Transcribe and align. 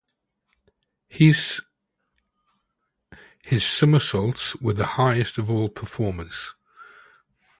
His 1.09 1.61
somersaults 3.59 4.55
were 4.55 4.73
the 4.73 4.83
highest 4.97 5.37
of 5.37 5.47
all 5.47 5.69
performers. 5.69 6.55